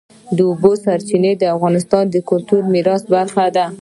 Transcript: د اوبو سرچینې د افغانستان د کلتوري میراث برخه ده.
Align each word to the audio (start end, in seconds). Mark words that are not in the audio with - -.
د 0.35 0.37
اوبو 0.49 0.71
سرچینې 0.83 1.31
د 1.37 1.43
افغانستان 1.55 2.03
د 2.09 2.15
کلتوري 2.29 2.65
میراث 2.73 3.01
برخه 3.13 3.45
ده. 3.55 3.65